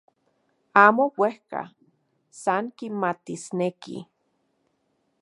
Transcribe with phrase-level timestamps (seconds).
[0.83, 1.61] Amo uejka,
[2.41, 3.97] san kimatisneki.